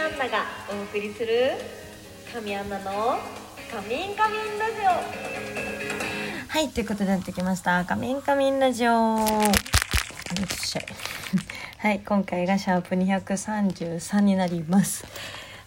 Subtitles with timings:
[0.00, 1.52] アンナがお送りする
[2.32, 3.18] 神アンナの
[3.70, 7.84] カミンカミンラジオはい、ということでやってきました。
[7.84, 8.90] カミンカミンラジオ。
[8.90, 10.80] よっしゃ。
[11.86, 15.04] はい、今回がシャープ233になります。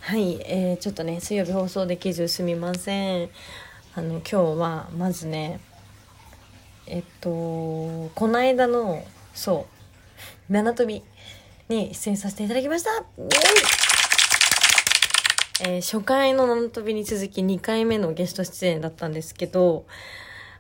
[0.02, 3.30] はい、えー、ちょっとね、水曜日放送できずすみません。
[3.94, 5.60] あの、今日は、まずね、
[6.88, 9.06] えっと、この間の、
[9.36, 9.68] そ
[10.50, 11.04] う、七飛び
[11.70, 12.90] に出演させていただきました。
[12.92, 13.83] イエイ
[15.62, 19.86] えー初回の七飛びに続き2回目のゲスト出演だったんですけど、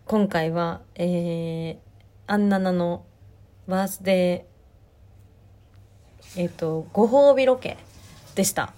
[0.05, 3.03] 今回は、えー、アンナナの
[3.67, 7.77] バースデー、えっ、と、ご褒美ロケ
[8.35, 8.71] でした。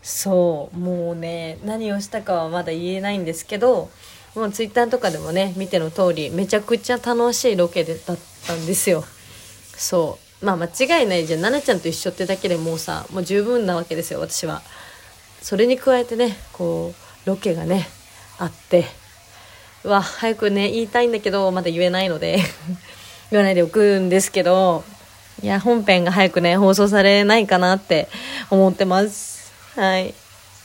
[0.00, 3.90] そう、もうね、何をしたかはまだ言えないんですけど、
[4.36, 9.02] もうツイッターとかでもね、見ての通り、めちゃくちゃ楽しいロケでだったんですよ。
[9.76, 10.46] そう。
[10.46, 10.66] まあ間
[11.00, 11.40] 違いないじゃん。
[11.40, 14.62] 奈々ちゃんと一緒ってだけでもうさ、もう十分なわけですよ、私は。
[15.42, 17.88] それに加えてね、こう、ロケがね、
[18.38, 18.84] あって、
[19.84, 22.38] うわ、早くね、言いたいんだけど、まだ言えないので、
[23.30, 24.84] 言わないでおくんですけど、
[25.42, 28.08] いや、本編が早くね、放送されないかなって
[28.50, 29.52] 思ってます。
[29.76, 30.14] はい。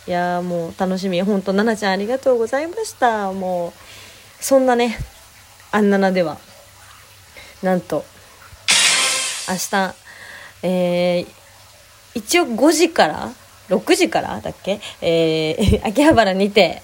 [0.07, 1.21] いや、もう楽しみ。
[1.21, 3.31] 本当奈々ちゃんありがとうございました。
[3.31, 4.97] もう、そんなね、
[5.71, 6.37] あんななでは、
[7.61, 8.03] なんと、
[9.47, 9.95] 明日、
[10.63, 11.27] えー、
[12.15, 13.31] 一応5時から
[13.69, 14.79] 6時からだっけ？
[15.01, 16.81] えー、 秋葉原にて、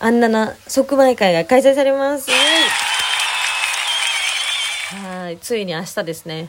[0.00, 2.30] あんなな即売会が開催されます。
[4.96, 6.48] はい、ついに明日ですね。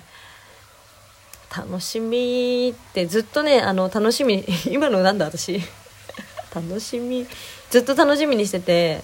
[1.56, 5.61] 楽しみってずっとね、あの、楽しみ、 今のなんだ私。
[6.53, 7.25] 楽しみ、
[7.69, 9.03] ずっと楽しみにしてて、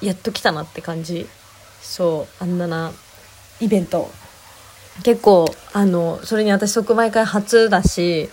[0.00, 1.28] やっと来たなって感じ。
[1.82, 2.92] そう、あんなな
[3.60, 4.10] イベント。
[5.02, 8.28] 結構、あの、それに私即売会初だし、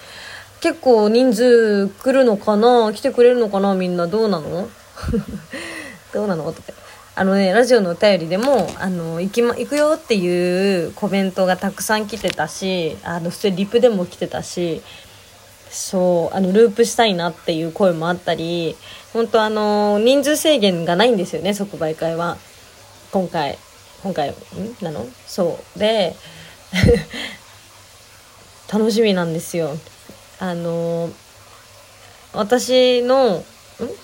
[0.61, 2.91] 結構人数来るのかな？
[2.93, 3.75] 来てくれるのかな？
[3.75, 4.67] みんなどうなの？
[6.13, 6.51] どうなの？
[6.51, 6.73] とか。
[7.15, 14.81] あのね、ラジオのお便りでも、あの、行きま、行くよっていうコメントがたくさん来てたし、あの、普通にリプでも来てたし、
[15.69, 18.75] そう、あの、ループしたいなっていう声もあったり、
[19.13, 22.37] 本当あの、人数制限がないんですよね、即売会は。
[23.11, 23.57] 今回、
[24.01, 24.33] 今回、ん？
[24.81, 25.05] なの？
[25.27, 25.79] そう。
[25.79, 26.15] で、
[28.71, 29.77] 楽しみなんですよ。
[30.39, 31.09] あの
[32.33, 33.43] 私のん？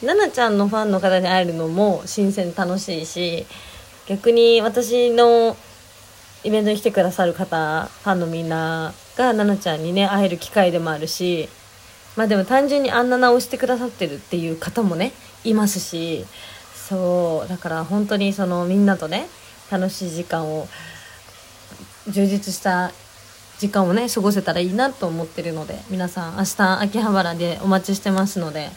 [0.01, 3.45] 奈々ちゃんのファンの方に会えるのも新鮮楽しいし
[4.07, 5.55] 逆に私の
[6.43, 11.49] イベントに来てくださる方ファンのみんなが奈々ちゃんにね会える機会でもあるし
[12.15, 15.11] まあでも単純にあんな名をしてくださってるっていう方もね
[15.43, 16.25] いますし
[16.73, 19.27] そうだから本当にそのみんなとね
[19.71, 20.67] 楽しい時間を
[22.07, 22.91] 充実した
[23.57, 28.69] 時間をね過ごせたらいいなと思ってるので皆さん明日秋葉原でお待ちしてますので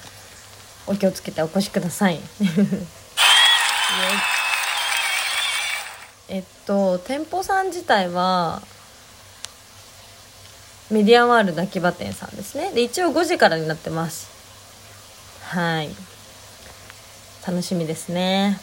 [0.87, 2.19] お気をつけてお越しください。
[6.31, 8.63] えっと店舗さん自体は
[10.91, 12.73] メディアワールド秋葉店さんですね。
[12.73, 14.31] で一応5時からになってます。
[15.43, 15.91] はい。
[17.47, 18.59] 楽しみですね。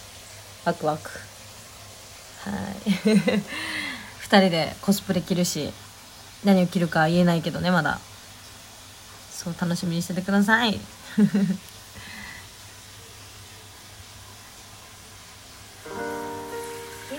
[0.64, 1.10] ワクワク。
[2.42, 3.14] はい。
[4.26, 5.72] 2人でコスプレ着るし
[6.44, 8.00] 何を着るか言えないけどねまだ。
[9.32, 10.72] そう楽しみにしててください。
[10.74, 10.80] 日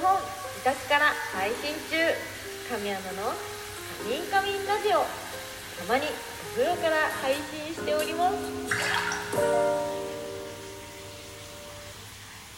[0.01, 1.97] 本自宅から配信中。
[2.69, 5.07] 神アナのカミンカミンラジオ。
[5.77, 9.96] たまにお風呂から配信しております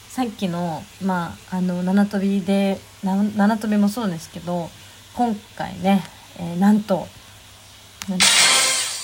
[0.08, 4.68] さっきのまああの七飛びで七飛びもそうですけど
[5.14, 6.02] 今回ね、
[6.38, 7.06] えーなんと
[8.08, 8.18] なん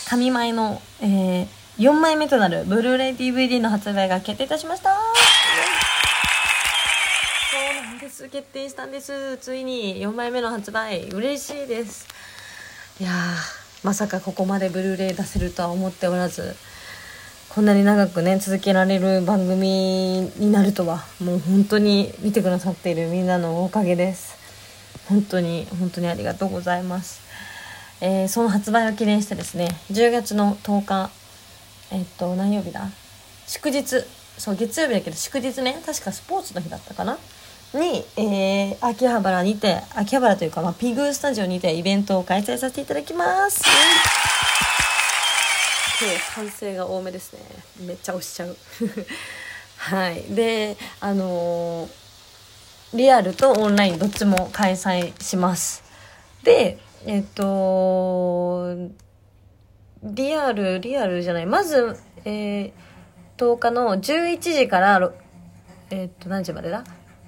[0.09, 4.95] 神前の、えー4枚目となるブルーレイ DVD の発売が決定いたしました。
[4.95, 4.99] そ
[7.81, 8.29] うなんです。
[8.29, 9.39] 決定したんです。
[9.39, 11.09] ついに4枚目の発売。
[11.09, 12.07] 嬉しいです。
[13.01, 13.13] いやー
[13.83, 16.55] まさかここまでブルーレイ出せるとは思っておらず。
[17.55, 24.35] こんなに長くね続けられる番組になるとはもう本当に見てくださっているみんなのおかげです。
[25.09, 27.21] 本当に本当にありがとうございます、
[28.01, 31.11] えーその発売を記念してですね10月の10日
[31.93, 32.89] えっと何曜日だ？
[33.47, 34.03] 祝日。
[34.37, 37.19] そう月曜日だけど祝日ね確かスポーツの日だったかな？
[37.73, 43.63] に、えー秋葉原にて秋葉原というか、まあ、ピグスタジオにてイベントを開催させていただきます。
[46.05, 47.41] 今日歓声が多めですね。
[47.87, 48.55] めっちゃ押しちゃう。
[49.79, 50.23] はい。
[50.35, 51.91] であのー
[52.93, 55.83] リアルとオンラインどっちも開催します。
[56.43, 58.77] でえっと
[60.03, 61.47] リアルリアルじゃない。
[61.47, 61.97] まず、
[62.27, 62.73] えー、
[63.39, 65.11] 10日の11時から
[65.89, 66.85] えーっと何時までだ？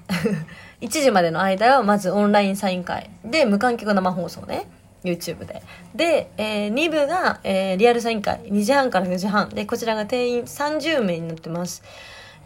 [0.83, 3.09] 1時までの間はまずオンラインサイン会。
[3.25, 4.69] で無観客生放送ね。
[5.07, 5.63] YouTube で
[5.95, 11.83] で、えー2部が、えーリアルサイン会2時半から4時半でこちらが定員30名になってます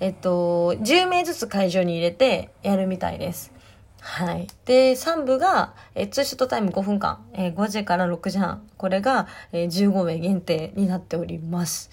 [0.00, 3.52] えっと10名ずつ会場に入れてやるみたいです
[4.00, 4.48] はい。
[4.64, 8.66] で、3部が、えーツーショットタイム5分間、えー5時から6時半。
[8.78, 11.90] これが、えー15名限定になっております。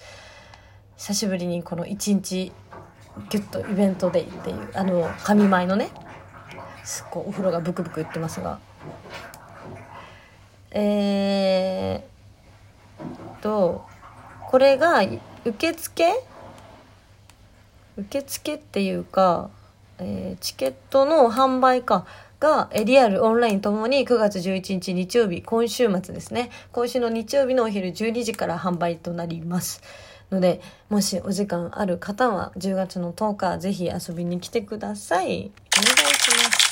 [0.96, 2.52] 久しぶりにこの1日、
[3.30, 5.90] ギュッとイベントデイっていう、あの、神前のね、
[6.82, 8.58] すっごいお風呂がブクブク言ってますが。
[10.70, 13.84] えー、と、
[14.50, 15.02] これが、
[15.44, 16.04] 受付？
[17.96, 19.50] 受付っていうか、
[19.98, 22.06] えーチケットの販売か
[22.40, 26.50] が、リアル、オンラインともに9月11日日曜日、今週末ですね。
[26.72, 29.82] 今週の日曜日のお昼12時から販売となります。
[30.30, 30.60] ので、
[30.90, 35.26] もしお時間ある方は10月の10日、ぜひ遊びに来てください。
[35.26, 35.50] お願い
[36.14, 36.68] します。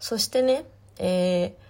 [0.00, 0.64] そしてね、
[0.98, 1.69] えー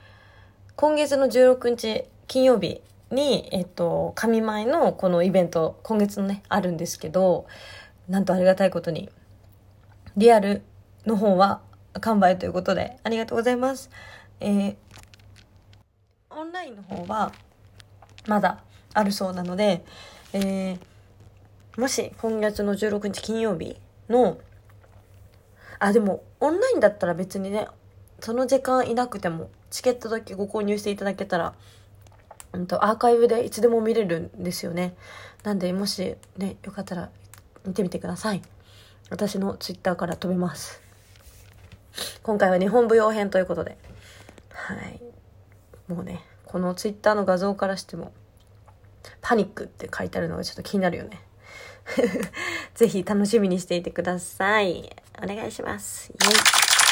[0.81, 2.81] 今月の16日金曜日
[3.11, 7.47] に、えっと、神前のこのイベント、今月のね、あるんですけど、
[8.09, 9.11] なんとありがたいことに、
[10.17, 10.63] リアル
[11.05, 11.61] の方は
[12.01, 13.91] 完売ということで、ありがとうございます。
[14.41, 14.77] えー
[16.31, 17.31] オンラインの方は、
[18.27, 19.85] まだあるそうなので、
[20.33, 20.81] えー
[21.79, 23.77] もし今月の16日金曜日
[24.09, 24.39] の、
[25.79, 27.69] あ、でも、オンラインだったら別にね、
[28.21, 31.55] その時間いなくても、チケットだけご購入していただけたら、
[32.53, 34.95] うんと、アーカイブでいつでも見れるんですよね。
[35.45, 37.11] なんで、もしね、よかったら
[37.65, 38.43] 見てみてください。
[39.11, 40.81] 私のツイッターから飛べます。
[42.23, 43.79] 今回は日本舞踊編ということで。
[44.53, 45.01] はい。
[45.89, 48.13] もうね、このツイッターの画像からしても、
[49.21, 51.21] パニックって書いてあるのがちょっと気になるよね。
[52.75, 54.95] ぜひ楽しみにしていてください。
[55.23, 56.11] お願いします。
[56.13, 56.90] イェイ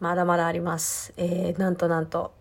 [0.00, 1.12] まだまだあります。
[1.16, 2.32] えー、なんとなんと。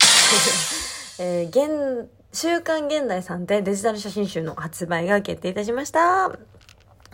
[1.18, 6.30] えー、現、週刊現代さんでデジタル写真集の発売が決定いたしました。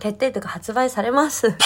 [0.01, 1.47] 決定というか発売されます。
[1.51, 1.57] はい、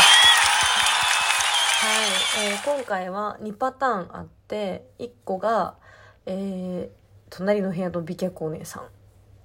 [2.50, 5.76] えー今回は2パターンあって、1個が、
[6.26, 8.82] えー隣の部屋の美脚お姉さ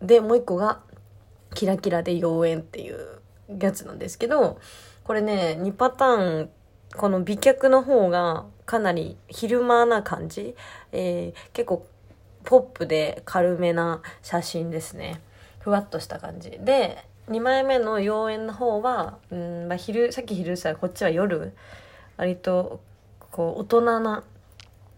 [0.02, 0.06] ん。
[0.06, 0.82] で、もう1個が、
[1.54, 3.22] キラキラで妖艶っていう
[3.60, 4.60] やつなんですけど、
[5.04, 6.50] これね、2パターン、
[6.96, 10.56] この美脚の方がかなり昼間な感じ？
[10.92, 11.88] えー結構
[12.44, 15.22] ポップで軽めな写真ですね。
[15.60, 16.50] ふわっとした感じ。
[16.60, 16.98] で、
[17.30, 21.54] 2枚目の妖艶の方は、うん、まあ昼、さっき昼さ、こっちは夜、
[22.18, 22.82] 割と、
[23.30, 24.24] こう、大人な、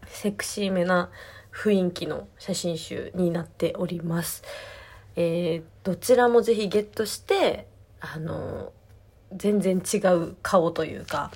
[0.07, 1.09] セクシーめな
[1.53, 4.43] 雰囲気の写真集になっております。
[5.17, 7.67] えーどちらもぜひゲットして、
[7.99, 8.71] あの、
[9.35, 11.29] 全然違う顔というか、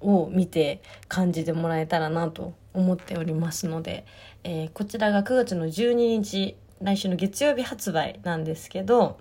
[0.00, 4.04] を見て感じてもらえたらなと思っておりますので、
[4.44, 9.18] えーこちらが9月の12日、来週の月曜日発売なんですけど、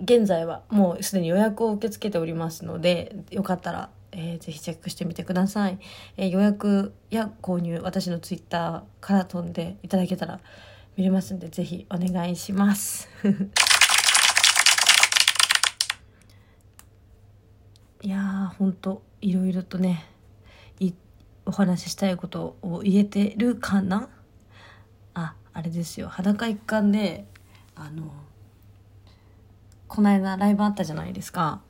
[0.00, 5.78] 現在はもうすでに予約を受け付けておりますので、よかったら、えーぜひチェックしてみてください。
[6.16, 10.40] えー予約や購入、私のツイッターから飛んでいただけたら
[10.96, 13.08] 見れますんで、ぜひお願いします。
[18.00, 20.04] いやー、ほんと、いろいろとね、
[20.80, 20.92] い
[21.44, 24.08] お話ししたいことを言えてるかな？
[25.14, 27.24] あ、あれですよ、裸一貫で、
[27.74, 28.12] あの、
[29.86, 31.60] この間ライブあったじゃないですか。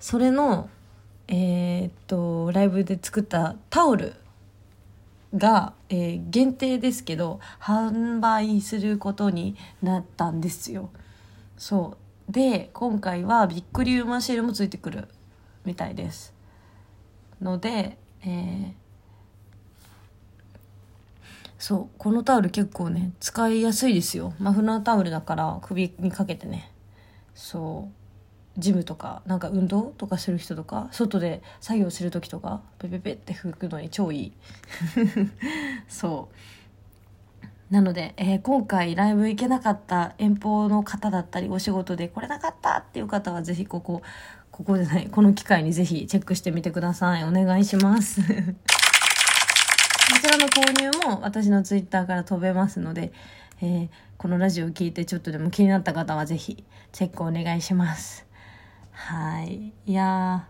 [0.00, 0.68] それの、
[1.28, 4.14] えーっと、ライブで作ったタオル
[5.34, 10.90] が、えー限定ですけど、販売することになったんですよ。
[11.56, 11.96] そ
[12.28, 12.32] う。
[12.32, 15.08] で、今回はビックリウマンシールもついてくる
[15.64, 16.34] みたいです。
[17.40, 18.72] ので、えー
[21.58, 24.34] そう、このタオル結構ね、使いやすいですよ。
[24.38, 26.70] マフラータオルだから首にかけてね。
[27.34, 27.88] そ
[28.56, 28.60] う。
[28.60, 34.32] ジムとか、なんか運動とかする人とか、外で作業する時とか、ペペペって拭くのに超いい。
[35.88, 37.74] そう。
[37.74, 44.02] なので、えー今回ライブ行けなかった遠方の方だったり、お仕事で来れなかったっていう方は、ぜひここ、
[44.56, 47.24] ここじゃない、この機会にぜひチェックしてみてください。
[47.24, 48.22] お願いします。
[48.24, 48.38] こち
[50.30, 53.12] らの購入も私のツイッターから飛べますので、
[53.60, 58.26] えーこのラジオを聞いてちょっとでも気になった方はぜひチェックお願いします。
[58.92, 59.74] はい。
[59.84, 60.48] いや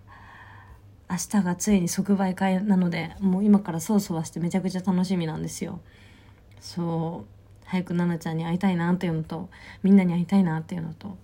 [1.09, 5.81] ー、明日がついに即売会なので、もう今からそわそわしてめちゃくちゃ楽しみなんですよ。
[6.61, 7.37] そう。
[7.65, 9.51] 早く奈々ちゃんに会いたいなっていうのと
[9.83, 11.19] みんなに会いたいなっていうのと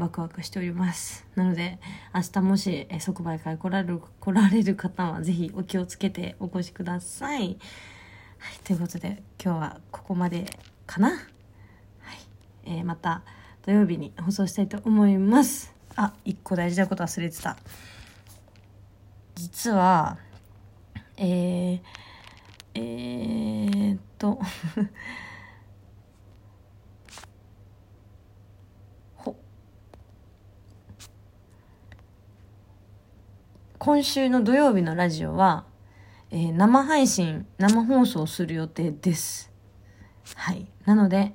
[0.00, 1.26] ワクワクしております。
[1.34, 1.78] なので
[2.14, 7.58] 明日もしえ即売会来られる来られる方はぜひお気をつけてお越しください、はい、
[8.64, 10.46] ということで今日はここまで
[10.86, 11.18] かな、はい
[12.64, 13.22] えー、また
[13.64, 15.74] 土曜日に放送したいと思います。
[15.96, 17.58] あ一個大事なこと忘れてた。
[19.34, 20.16] 実は
[21.16, 21.80] えー、
[22.74, 24.40] えー、っと
[33.82, 35.64] 今週の土曜日のラジオは、
[36.30, 39.50] えー、生配信、生放送する予定です。
[40.34, 40.66] はい。
[40.84, 41.32] なので、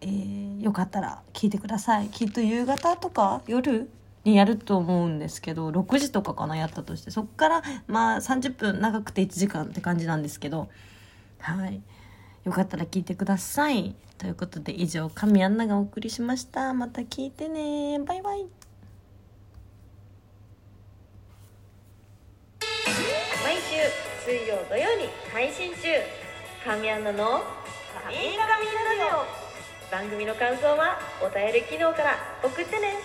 [0.00, 2.08] えー、よかったら聞いてください。
[2.08, 3.90] きっと夕方とか夜
[4.24, 7.10] にやると思うんですけど、6時とかかな、やったとして。
[7.10, 10.70] そっから、まあ30分長くて1時間って感じなんですけど、
[11.40, 11.82] はい。
[12.44, 13.94] よかったら聞いてください。
[14.16, 16.72] ということで以上、神アンナがお送りしました。
[16.72, 17.98] また聞いてね。
[17.98, 18.46] バイバイ。
[24.26, 25.86] 水曜土曜に配信中。
[26.64, 27.44] 神アナの
[28.02, 28.66] 「神神ラジ
[29.14, 29.24] オ」
[29.88, 32.96] 番組の感想はお便り機能から送ってね